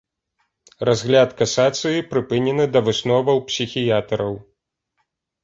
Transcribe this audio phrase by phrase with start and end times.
[0.87, 4.33] Разгляд касацыі прыпынены да высноваў псіхіятраў.